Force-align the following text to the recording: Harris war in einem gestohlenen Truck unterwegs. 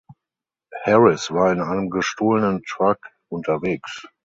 Harris 0.83 1.29
war 1.29 1.51
in 1.53 1.61
einem 1.61 1.91
gestohlenen 1.91 2.63
Truck 2.63 2.97
unterwegs. 3.29 4.01